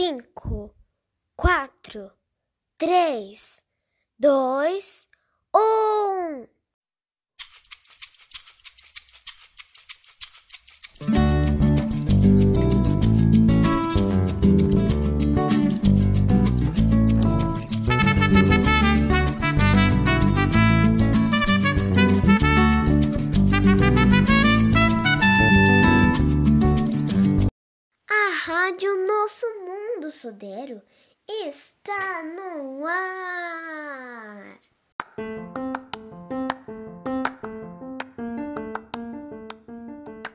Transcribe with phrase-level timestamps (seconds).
[0.00, 0.74] cinco,
[1.36, 2.10] quatro,
[2.78, 3.62] três,
[4.18, 5.06] dois,
[5.54, 6.46] um.
[28.08, 30.80] A Rádio Nosso Mundo Sudero
[31.28, 34.58] está no ar.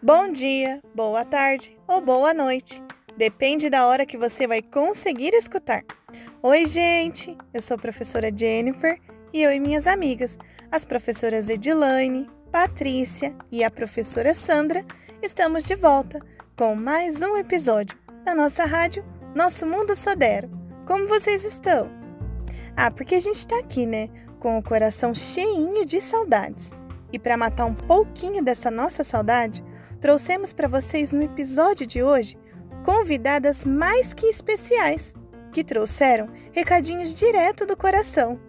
[0.04, 2.84] Bom dia, boa tarde ou boa noite.
[3.18, 5.84] Depende da hora que você vai conseguir escutar.
[6.44, 7.36] Oi, gente!
[7.54, 9.00] Eu sou a professora Jennifer
[9.34, 10.38] e eu e minhas amigas,
[10.72, 14.86] as professoras Edilaine, Patrícia e a professora Sandra,
[15.22, 16.20] estamos de volta
[16.56, 19.04] com mais um episódio da nossa rádio
[19.36, 20.50] Nosso Mundo Sodero.
[20.88, 21.92] Como vocês estão?
[22.74, 24.08] Ah, porque a gente está aqui, né?
[24.40, 26.72] Com o coração cheinho de saudades.
[27.12, 29.62] E para matar um pouquinho dessa nossa saudade,
[30.00, 32.38] trouxemos para vocês no episódio de hoje
[32.86, 35.14] convidadas mais que especiais,
[35.52, 38.40] que trouxeram recadinhos direto do coração.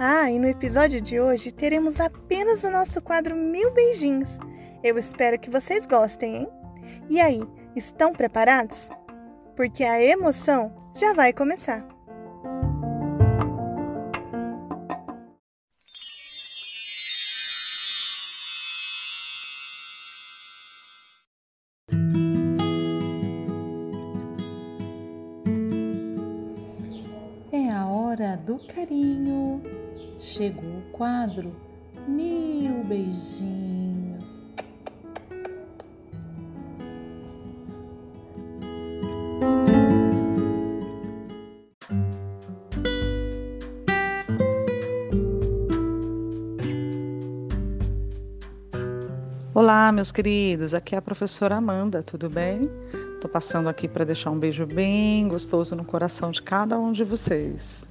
[0.00, 4.40] Ah, e no episódio de hoje teremos apenas o nosso quadro Mil Beijinhos.
[4.82, 6.48] Eu espero que vocês gostem, hein?
[7.08, 7.40] E aí,
[7.76, 8.90] estão preparados?
[9.56, 11.86] Porque a emoção já vai começar.
[27.52, 29.62] É a hora do carinho.
[30.18, 31.54] Chegou o quadro
[32.08, 33.73] Mil Beijinhos.
[49.54, 50.74] Olá, meus queridos.
[50.74, 52.68] Aqui é a professora Amanda, tudo bem?
[53.20, 57.04] Tô passando aqui para deixar um beijo bem gostoso no coração de cada um de
[57.04, 57.88] vocês.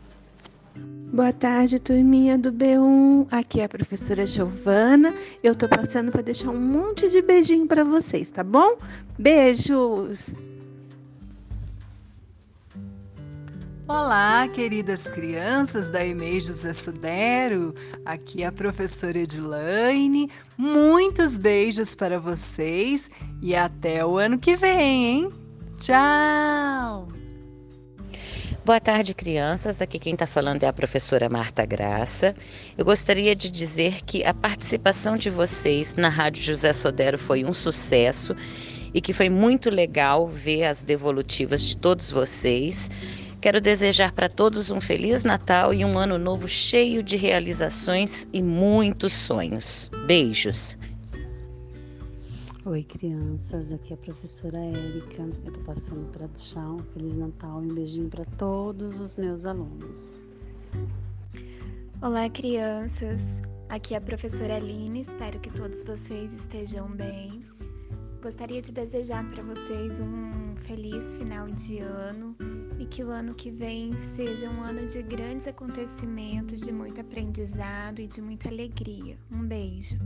[0.76, 3.28] Boa tarde, turminha do B1.
[3.32, 5.14] Aqui é a professora Giovana.
[5.42, 8.76] Eu tô passando para deixar um monte de beijinho para vocês, tá bom?
[9.18, 10.36] Beijos.
[13.86, 17.74] Olá, queridas crianças da EMEI José Sudero.
[18.06, 20.30] Aqui é a professora Edilaine.
[20.58, 23.10] Muitos beijos para vocês
[23.42, 25.34] e até o ano que vem, hein?
[25.78, 27.10] Tchau!
[28.64, 29.82] Boa tarde, crianças.
[29.82, 32.34] Aqui quem está falando é a professora Marta Graça.
[32.78, 37.54] Eu gostaria de dizer que a participação de vocês na Rádio José Sodero foi um
[37.54, 38.34] sucesso
[38.94, 42.90] e que foi muito legal ver as devolutivas de todos vocês.
[43.44, 48.42] Quero desejar para todos um Feliz Natal e um ano novo cheio de realizações e
[48.42, 49.92] muitos sonhos.
[50.08, 50.78] Beijos!
[52.64, 53.74] Oi, crianças.
[53.74, 55.24] Aqui é a professora Érica.
[55.46, 59.46] Eu tô passando para deixar um Feliz Natal e um beijinho para todos os meus
[59.46, 60.22] alunos.
[62.02, 63.42] Olá, crianças.
[63.68, 65.02] Aqui é a professora Aline.
[65.02, 67.44] Espero que todos vocês estejam bem.
[68.22, 72.38] Gostaria de desejar para vocês um feliz final de ano
[72.84, 78.02] e que o ano que vem seja um ano de grandes acontecimentos, de muito aprendizado
[78.02, 79.18] e de muita alegria.
[79.32, 79.98] Um beijo.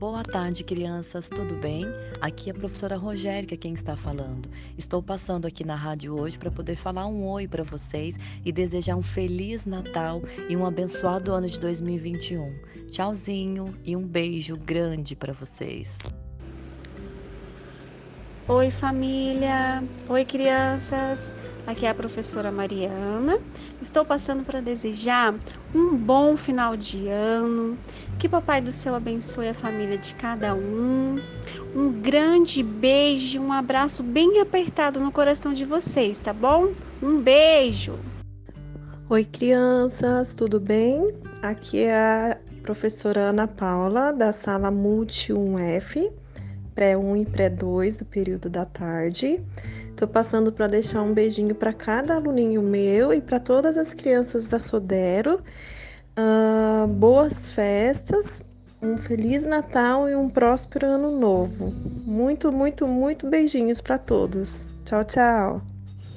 [0.00, 1.84] Boa tarde, crianças, tudo bem?
[2.20, 4.50] Aqui é a professora Rogérica quem está falando.
[4.76, 8.96] Estou passando aqui na rádio hoje para poder falar um oi para vocês e desejar
[8.96, 12.52] um feliz Natal e um abençoado ano de 2021.
[12.90, 15.98] Tchauzinho e um beijo grande para vocês.
[18.50, 19.84] Oi, família!
[20.08, 21.34] Oi, crianças!
[21.66, 23.38] Aqui é a professora Mariana.
[23.82, 25.34] Estou passando para desejar
[25.74, 27.76] um bom final de ano,
[28.18, 31.20] que Papai do Céu abençoe a família de cada um.
[31.76, 36.72] Um grande beijo, um abraço bem apertado no coração de vocês, tá bom?
[37.02, 37.98] Um beijo!
[39.10, 41.14] Oi, crianças, tudo bem?
[41.42, 46.10] Aqui é a professora Ana Paula, da sala Multi 1F
[46.78, 49.40] pré-1 e pré-2 do período da tarde.
[49.90, 54.46] Estou passando para deixar um beijinho para cada aluninho meu e para todas as crianças
[54.46, 55.40] da Sodero.
[56.16, 58.44] Uh, boas festas,
[58.80, 61.74] um feliz Natal e um próspero ano novo.
[62.06, 64.68] Muito, muito, muito beijinhos para todos.
[64.84, 65.62] Tchau, tchau.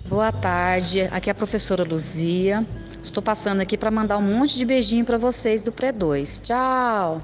[0.07, 2.63] Boa tarde, aqui é a professora Luzia.
[3.01, 6.39] Estou passando aqui para mandar um monte de beijinho para vocês do pré-2.
[6.39, 7.19] Tchau!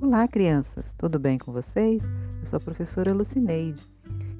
[0.00, 2.00] Olá, crianças, tudo bem com vocês?
[2.50, 3.80] Sou a professora Lucineide.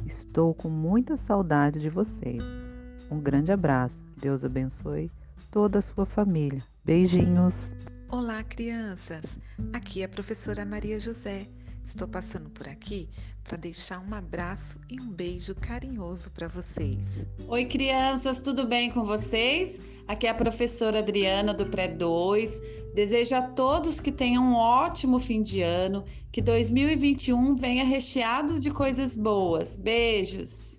[0.05, 2.43] Estou com muita saudade de vocês.
[3.09, 4.03] Um grande abraço.
[4.21, 5.09] Deus abençoe
[5.49, 6.61] toda a sua família.
[6.85, 7.55] Beijinhos.
[8.09, 9.39] Olá, crianças.
[9.73, 11.47] Aqui é a professora Maria José.
[11.85, 13.09] Estou passando por aqui
[13.51, 17.27] para deixar um abraço e um beijo carinhoso para vocês.
[17.49, 19.81] Oi, crianças, tudo bem com vocês?
[20.07, 22.61] Aqui é a professora Adriana do Pré 2.
[22.95, 28.71] Desejo a todos que tenham um ótimo fim de ano, que 2021 venha recheado de
[28.71, 29.75] coisas boas.
[29.75, 30.79] Beijos!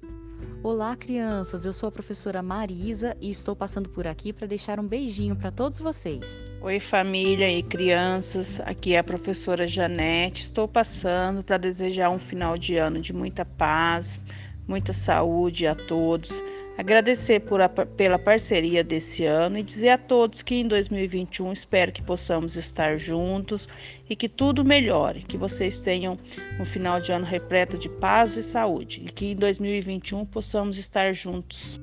[0.63, 1.65] Olá, crianças.
[1.65, 5.49] Eu sou a professora Marisa e estou passando por aqui para deixar um beijinho para
[5.49, 6.23] todos vocês.
[6.61, 8.59] Oi, família e crianças.
[8.59, 10.43] Aqui é a professora Janete.
[10.43, 14.19] Estou passando para desejar um final de ano de muita paz,
[14.67, 16.31] muita saúde a todos.
[16.77, 21.91] Agradecer por a, pela parceria desse ano e dizer a todos que em 2021 espero
[21.91, 23.68] que possamos estar juntos
[24.09, 26.18] e que tudo melhore, que vocês tenham
[26.59, 31.13] um final de ano repleto de paz e saúde e que em 2021 possamos estar
[31.13, 31.79] juntos.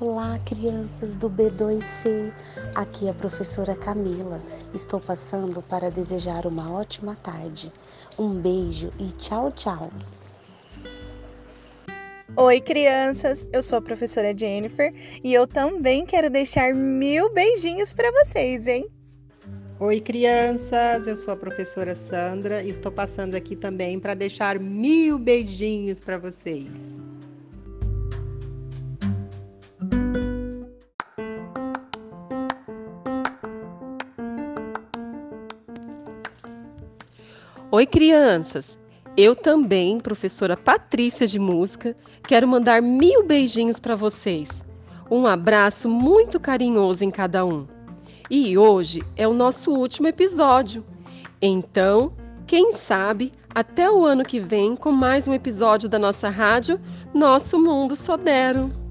[0.00, 2.32] Olá, crianças do B2C.
[2.74, 4.40] Aqui é a professora Camila.
[4.72, 7.72] Estou passando para desejar uma ótima tarde.
[8.18, 9.90] Um beijo e tchau, tchau.
[12.36, 13.46] Oi, crianças!
[13.52, 14.92] Eu sou a professora Jennifer
[15.22, 18.88] e eu também quero deixar mil beijinhos para vocês, hein?
[19.78, 21.06] Oi, crianças!
[21.06, 26.18] Eu sou a professora Sandra e estou passando aqui também para deixar mil beijinhos para
[26.18, 27.00] vocês.
[37.70, 38.76] Oi, crianças!
[39.16, 41.96] Eu também, professora Patrícia de Música,
[42.26, 44.64] quero mandar mil beijinhos para vocês.
[45.08, 47.64] Um abraço muito carinhoso em cada um.
[48.28, 50.84] E hoje é o nosso último episódio.
[51.40, 52.12] Então,
[52.44, 56.80] quem sabe, até o ano que vem com mais um episódio da nossa rádio
[57.14, 58.83] Nosso Mundo Sodero.